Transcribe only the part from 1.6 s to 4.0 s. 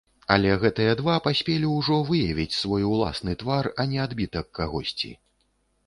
ўжо выявіць свой уласны твар, а не